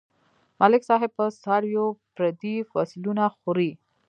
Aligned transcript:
ملک 0.59 0.81
صاحب 0.89 1.11
په 1.17 1.25
څارويو 1.43 1.85
پردي 2.15 2.55
فصلونه 2.71 3.23
خوري. 3.37 3.71